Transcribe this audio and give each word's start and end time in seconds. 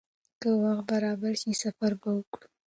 که 0.41 0.49
وخت 0.61 0.83
برابر 0.91 1.33
شي، 1.41 1.51
سفر 1.63 1.91
به 2.01 2.09
وکړو. 2.17 2.47